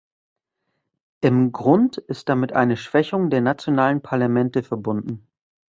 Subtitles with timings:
[1.21, 5.27] Im Grund ist damit eine Schwächung der nationalen Parlamente verbunden.